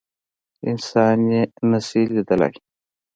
انسان 0.69 1.19
يي 1.31 1.41
نشي 1.69 2.03
لیدلی 2.13 2.53